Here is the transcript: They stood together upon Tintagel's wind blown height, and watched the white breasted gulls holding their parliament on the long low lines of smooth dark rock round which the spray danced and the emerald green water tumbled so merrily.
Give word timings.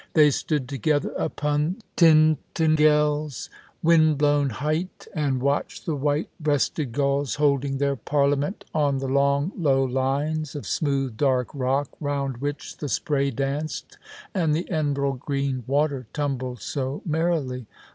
They 0.15 0.31
stood 0.31 0.67
together 0.67 1.11
upon 1.11 1.75
Tintagel's 1.95 3.51
wind 3.83 4.17
blown 4.17 4.49
height, 4.49 5.07
and 5.13 5.39
watched 5.39 5.85
the 5.85 5.95
white 5.95 6.27
breasted 6.39 6.91
gulls 6.91 7.35
holding 7.35 7.77
their 7.77 7.95
parliament 7.95 8.65
on 8.73 8.97
the 8.97 9.05
long 9.07 9.51
low 9.55 9.83
lines 9.83 10.55
of 10.55 10.65
smooth 10.65 11.17
dark 11.17 11.49
rock 11.53 11.87
round 11.99 12.37
which 12.37 12.77
the 12.77 12.89
spray 12.89 13.29
danced 13.29 13.99
and 14.33 14.55
the 14.55 14.67
emerald 14.71 15.19
green 15.19 15.63
water 15.67 16.07
tumbled 16.13 16.63
so 16.63 17.03
merrily. 17.05 17.67